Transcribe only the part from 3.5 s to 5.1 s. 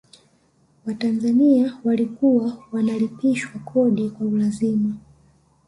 kodi kwa lazima